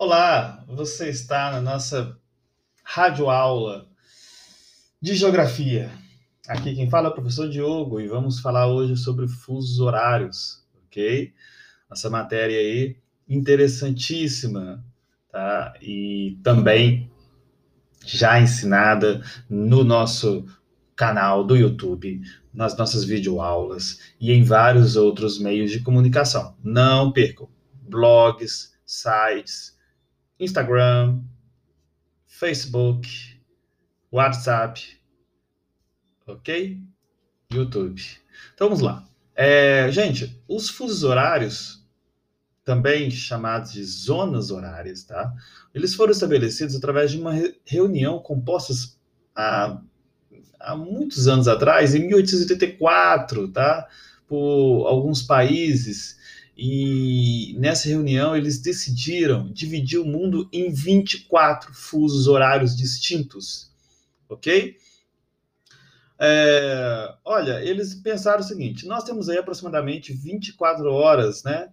[0.00, 2.16] Olá, você está na nossa
[2.84, 3.88] radioaula
[5.02, 5.90] de geografia.
[6.46, 11.34] Aqui quem fala é o professor Diogo e vamos falar hoje sobre fusos horários, ok?
[11.90, 12.96] Nossa matéria aí
[13.28, 14.84] interessantíssima,
[15.32, 15.74] tá?
[15.82, 17.10] E também
[18.06, 19.20] já ensinada
[19.50, 20.46] no nosso
[20.94, 22.20] canal do YouTube,
[22.54, 26.56] nas nossas videoaulas e em vários outros meios de comunicação.
[26.62, 27.48] Não percam
[27.82, 29.76] blogs, sites,
[30.38, 31.20] Instagram,
[32.26, 33.08] Facebook,
[34.12, 34.98] WhatsApp,
[36.26, 36.80] ok?
[37.52, 38.02] YouTube.
[38.54, 39.04] Então vamos lá.
[39.34, 41.84] É, gente, os fusos horários,
[42.64, 45.32] também chamados de zonas horárias, tá?
[45.74, 47.32] Eles foram estabelecidos através de uma
[47.64, 48.74] reunião composta
[49.34, 49.80] há,
[50.60, 53.88] há muitos anos atrás, em 1884, tá?
[54.26, 56.18] Por alguns países
[56.60, 63.70] e nessa reunião eles decidiram dividir o mundo em 24 fusos horários distintos,
[64.28, 64.76] ok?
[66.18, 71.68] É, olha, eles pensaram o seguinte: nós temos aí aproximadamente 24 horas, né?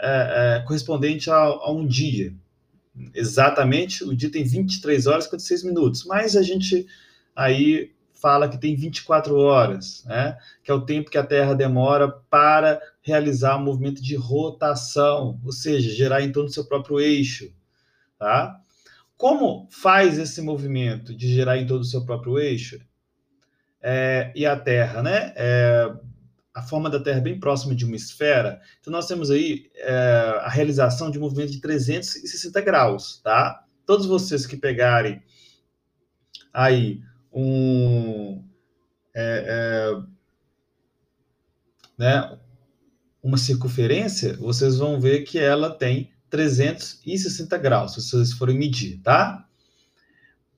[0.00, 2.32] É, é, correspondente a, a, um dia.
[3.14, 6.86] Exatamente, o dia tem 23 horas e 56 minutos, mas a gente
[7.36, 10.36] aí fala que tem 24 horas, né?
[10.62, 15.52] Que é o tempo que a Terra demora para realizar um movimento de rotação, ou
[15.52, 17.52] seja, gerar em torno do seu próprio eixo,
[18.18, 18.60] tá?
[19.16, 22.80] Como faz esse movimento de gerar em torno do seu próprio eixo?
[23.82, 25.32] É, e a Terra, né?
[25.36, 25.90] É,
[26.54, 30.40] a forma da Terra é bem próxima de uma esfera, então nós temos aí é,
[30.42, 33.64] a realização de um movimento de 360 graus, tá?
[33.86, 35.22] Todos vocês que pegarem
[36.52, 37.00] aí
[37.32, 38.44] um
[39.14, 40.02] é, é,
[41.98, 42.38] né,
[43.22, 49.46] uma circunferência, vocês vão ver que ela tem 360 graus, se vocês forem medir, tá?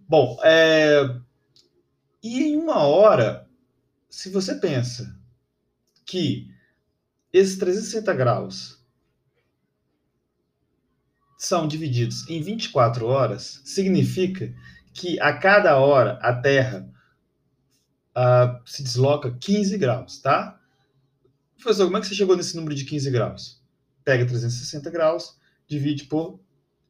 [0.00, 1.16] Bom, é,
[2.22, 3.48] e em uma hora,
[4.08, 5.16] se você pensa
[6.04, 6.52] que
[7.32, 8.84] esses 360 graus
[11.38, 14.52] são divididos em 24 horas, significa
[14.92, 16.88] que a cada hora a Terra
[18.16, 20.58] uh, se desloca 15 graus, tá?
[21.56, 23.62] Professor, como é que você chegou nesse número de 15 graus?
[24.04, 26.40] Pega 360 graus, divide por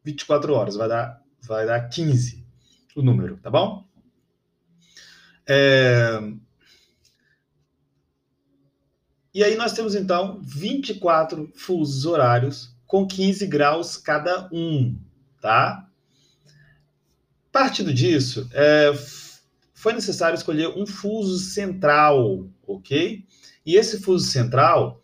[0.04, 2.46] 24 horas, vai dar, vai dar 15
[2.94, 3.84] o número, tá bom?
[5.46, 6.20] É...
[9.32, 14.96] E aí nós temos então 24 fusos horários com 15 graus cada um,
[15.40, 15.89] tá?
[17.52, 18.92] Partindo disso, é,
[19.74, 23.24] foi necessário escolher um fuso central, ok?
[23.66, 25.00] E esse fuso central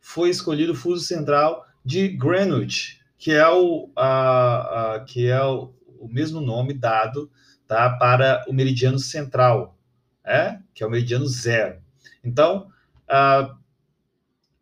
[0.00, 5.74] foi escolhido o fuso central de Greenwich, que é o, a, a, que é o,
[5.98, 7.30] o, mesmo nome dado
[7.66, 9.78] tá, para o meridiano central,
[10.24, 10.58] é?
[10.74, 11.82] que é o meridiano zero.
[12.24, 12.70] Então,
[13.06, 13.54] a,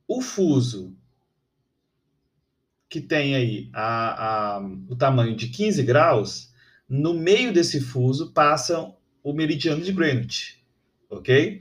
[0.09, 0.97] o fuso
[2.89, 6.53] que tem aí a, o tamanho de 15 graus
[6.89, 10.65] no meio desse fuso passa o meridiano de Greenwich,
[11.11, 11.61] ok?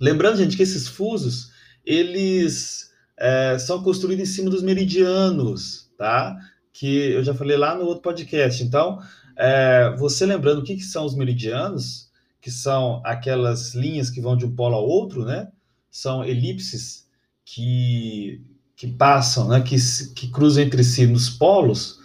[0.00, 1.52] Lembrando, gente, que esses fusos,
[1.84, 6.36] eles é, são construídos em cima dos meridianos, tá?
[6.72, 8.64] Que eu já falei lá no outro podcast.
[8.64, 8.98] Então,
[9.36, 12.10] é, você lembrando o que, que são os meridianos,
[12.40, 15.48] que são aquelas linhas que vão de um polo ao outro, né?
[15.88, 17.06] São elipses
[17.44, 18.42] que,
[18.74, 19.60] que passam, né?
[19.60, 19.76] Que,
[20.16, 22.00] que cruzam entre si nos polos,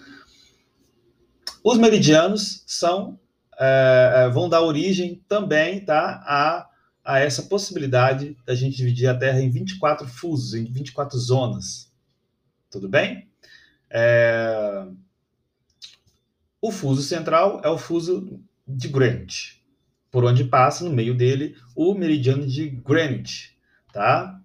[1.70, 3.20] os meridianos são
[3.60, 6.70] é, é, vão dar origem também tá, a,
[7.04, 11.92] a essa possibilidade da gente dividir a Terra em 24 fusos, em 24 zonas.
[12.72, 13.28] Tudo bem?
[13.90, 14.88] É...
[16.62, 19.62] O fuso central é o fuso de Greenwich,
[20.10, 23.58] por onde passa no meio dele o meridiano de Greenwich,
[23.92, 24.42] tá?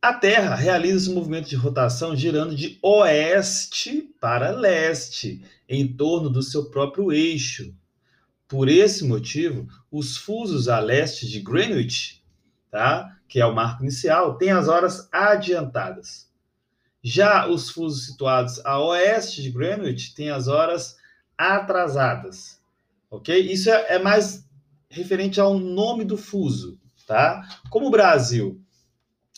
[0.00, 6.40] A Terra realiza esse movimento de rotação girando de oeste para leste, em torno do
[6.40, 7.74] seu próprio eixo.
[8.46, 12.22] Por esse motivo, os fusos a leste de Greenwich,
[12.70, 13.18] tá?
[13.28, 16.30] que é o marco inicial, têm as horas adiantadas.
[17.02, 20.96] Já os fusos situados a oeste de Greenwich têm as horas
[21.36, 22.60] atrasadas.
[23.10, 23.36] Ok?
[23.36, 24.48] Isso é, é mais
[24.88, 26.78] referente ao nome do fuso.
[27.04, 27.42] Tá?
[27.68, 28.62] Como o Brasil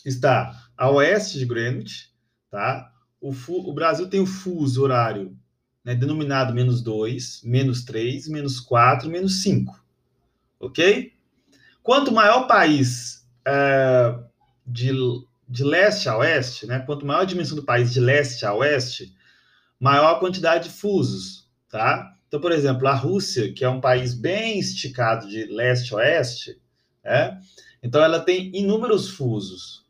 [0.05, 2.09] está a oeste de Greenwich,
[2.49, 2.91] tá?
[3.19, 5.37] O, o Brasil tem o fuso horário
[5.83, 9.83] né, denominado menos 2, menos 3, menos 4, menos 5.
[10.59, 11.13] Ok?
[11.81, 14.15] Quanto maior o país é,
[14.65, 14.91] de,
[15.47, 19.15] de leste a oeste, né, quanto maior a dimensão do país de leste a oeste,
[19.79, 22.15] maior quantidade de fusos, tá?
[22.27, 26.61] Então, por exemplo, a Rússia, que é um país bem esticado de leste a oeste,
[27.03, 27.41] né?
[27.81, 29.80] então ela tem inúmeros fusos.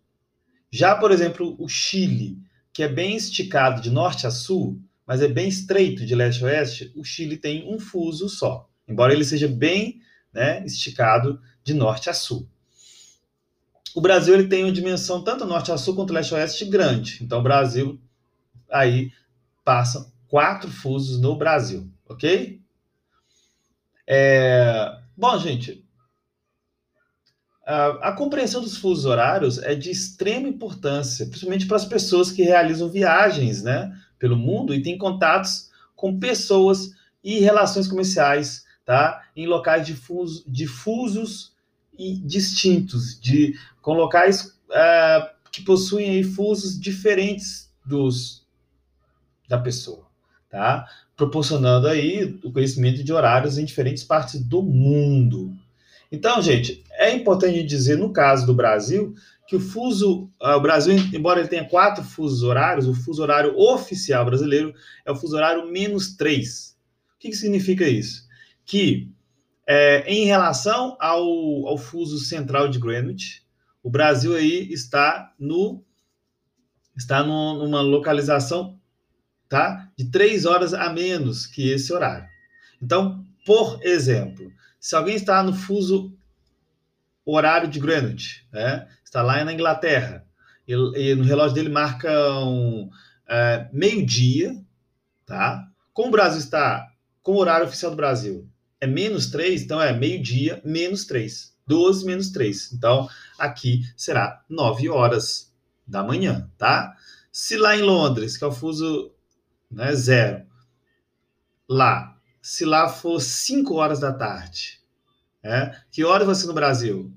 [0.71, 2.37] Já, por exemplo, o Chile,
[2.71, 6.47] que é bem esticado de norte a sul, mas é bem estreito de leste a
[6.47, 9.99] oeste, o Chile tem um fuso só, embora ele seja bem
[10.33, 12.47] né, esticado de norte a sul.
[13.93, 17.19] O Brasil ele tem uma dimensão tanto norte a sul quanto leste a oeste grande.
[17.21, 17.99] Então, o Brasil
[18.69, 19.11] aí
[19.65, 22.61] passa quatro fusos no Brasil, ok?
[24.07, 24.97] É...
[25.17, 25.80] Bom, gente,
[27.65, 32.43] a, a, compreensão dos fusos horários é de extrema importância, principalmente para as pessoas que
[32.43, 36.91] realizam viagens né, pelo mundo e têm contatos com pessoas
[37.23, 41.53] e relações comerciais tá, em locais difusos, difusos
[41.97, 48.41] e distintos, de, com locais uh, que possuem fusos diferentes dos
[49.47, 50.07] da pessoa,
[50.49, 50.87] tá?
[51.15, 55.53] Proporcionando aí o conhecimento de horários em diferentes partes do mundo.
[56.09, 59.15] Então, gente, é importante dizer, no caso do Brasil,
[59.47, 63.57] que o fuso, uh, o Brasil, embora ele tenha quatro fusos horários, o fuso horário
[63.57, 64.71] oficial brasileiro
[65.03, 66.77] é o fuso horário menos três.
[67.15, 68.27] O que, que significa isso?
[68.63, 69.11] Que
[69.67, 73.43] é, em relação ao, ao fuso central de Greenwich,
[73.81, 75.83] o Brasil aí está no
[76.95, 78.79] está no, numa localização
[79.49, 82.27] tá de três horas a menos que esse horário.
[82.79, 86.15] Então, por exemplo, se alguém está no fuso
[87.25, 90.25] horário de Greenwich, né, está lá na Inglaterra,
[90.67, 92.89] e, e no relógio dele marca um,
[93.27, 94.55] é, meio-dia,
[95.25, 95.67] tá?
[95.93, 96.87] Como o Brasil está
[97.21, 101.55] com o horário oficial do Brasil é menos 3, então é meio-dia menos 3.
[101.67, 102.73] 12 menos 3.
[102.73, 103.07] Então,
[103.37, 105.53] aqui será 9 horas
[105.85, 106.97] da manhã, tá?
[107.31, 109.13] Se lá em Londres, que é o fuso
[109.69, 110.45] né, zero,
[111.69, 114.80] lá, se lá for 5 horas da tarde,
[115.43, 117.11] é, que hora vai ser no Brasil?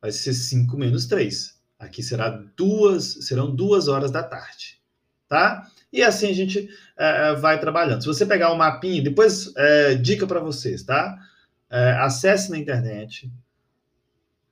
[0.00, 1.60] Vai ser 5 menos 3.
[1.78, 4.80] Aqui será duas, serão 2 horas da tarde,
[5.28, 5.66] tá?
[5.92, 8.00] E assim a gente é, é, vai trabalhando.
[8.00, 11.18] Se você pegar o um mapinha, depois é, dica para vocês, tá?
[11.70, 13.32] É, acesse na internet,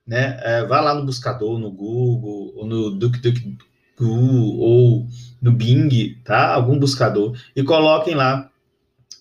[0.05, 0.39] né?
[0.43, 3.57] É, vá lá no buscador, no Google, ou no DuckDuckGo,
[3.99, 5.07] ou
[5.41, 6.53] no Bing, tá?
[6.53, 8.51] Algum buscador, e coloquem lá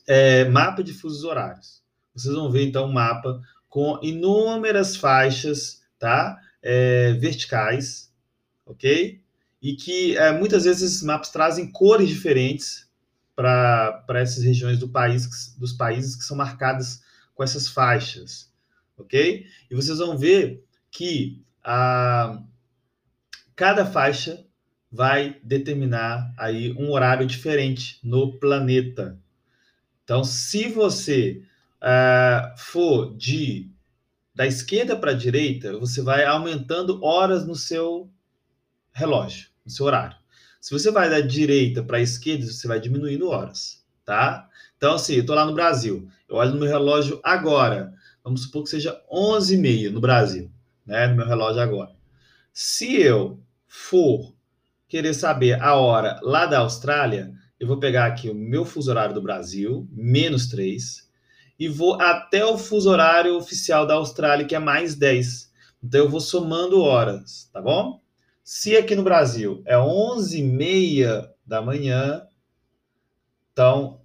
[0.07, 1.83] é, mapa de fusos horários.
[2.15, 6.39] Vocês vão ver então um mapa com inúmeras faixas, tá?
[7.19, 8.13] verticais,
[8.67, 9.23] ok?
[9.63, 12.89] e que é, muitas vezes esses mapas trazem cores diferentes
[13.37, 17.03] para essas regiões do país, dos países que são marcadas
[17.35, 18.53] com essas faixas,
[18.97, 19.47] ok?
[19.71, 22.43] E vocês vão ver que a,
[23.57, 24.45] cada faixa
[24.93, 29.19] vai determinar aí um horário diferente no planeta.
[30.05, 31.43] Então, se você
[31.83, 33.71] uh, for de
[34.35, 38.11] da esquerda para a direita, você vai aumentando horas no seu
[38.93, 40.17] relógio no seu horário.
[40.61, 44.49] Se você vai da direita para a esquerda, você vai diminuindo horas, tá?
[44.77, 48.65] Então, assim, eu estou lá no Brasil, eu olho no meu relógio agora, vamos supor
[48.65, 50.51] que seja 11h30 no Brasil,
[50.85, 51.07] né?
[51.07, 51.93] No meu relógio agora.
[52.53, 54.35] Se eu for
[54.89, 59.15] querer saber a hora lá da Austrália, eu vou pegar aqui o meu fuso horário
[59.15, 61.09] do Brasil, menos 3,
[61.61, 65.53] e vou até o fuso horário oficial da Austrália, que é mais 10.
[65.85, 68.01] Então, eu vou somando horas, tá bom?
[68.43, 72.23] Se aqui no Brasil é 11h30 da manhã,
[73.53, 74.01] então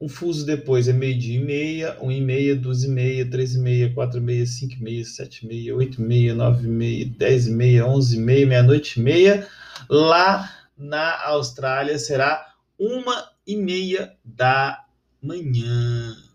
[0.00, 3.58] um fuso depois é meio-dia e meia, 1 e meia, 2 e meia, 3 e
[3.58, 6.70] meia, 4 e meia, 5 e meia, 7 e meia, 8 e meia, 9 e
[6.70, 9.46] meia, 10 e meia, 11 e meia, meia-noite e meia.
[9.90, 13.04] Lá na Austrália será 1
[13.46, 14.82] e meia da
[15.22, 16.29] manhã.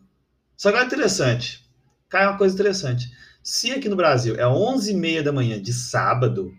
[0.58, 1.70] Só que é interessante,
[2.10, 3.12] cai uma coisa interessante.
[3.44, 6.54] Se aqui no Brasil é 11 e meia da manhã de sábado,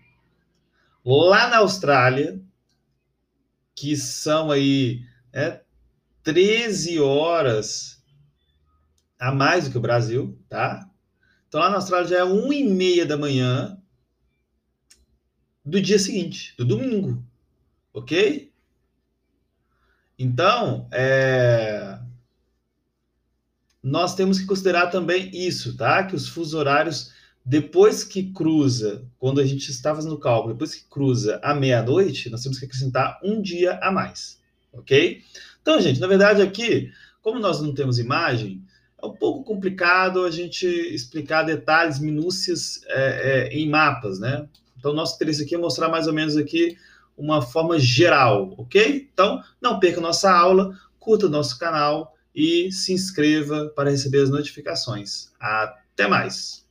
[1.05, 2.41] lá na Austrália,
[3.75, 5.61] que são aí né,
[6.23, 8.03] 13 horas
[9.19, 10.89] a mais do que o Brasil, tá?
[11.49, 13.81] Então lá na Austrália já é 1 e meia da manhã
[15.65, 17.25] do dia seguinte, do domingo,
[17.93, 18.53] ok?
[20.19, 21.99] Então, é...
[23.87, 26.03] nós temos que considerar também isso, tá?
[26.03, 27.13] Que os fusos horários
[27.45, 32.29] depois que cruza, quando a gente está fazendo o cálculo, depois que cruza a meia-noite,
[32.29, 34.41] nós temos que acrescentar um dia a mais,
[34.73, 35.23] ok?
[35.63, 36.91] Então, gente, na verdade aqui,
[37.23, 38.61] como nós não temos imagem,
[39.01, 44.49] é um pouco complicado a gente explicar detalhes, minúcias é, é, em mapas, né?
[44.77, 46.77] Então, nosso interesse aqui é mostrar mais ou menos aqui
[47.17, 49.09] uma forma geral, ok?
[49.13, 55.33] Então, não perca nossa aula, curta nosso canal e se inscreva para receber as notificações.
[55.41, 56.63] Até mais!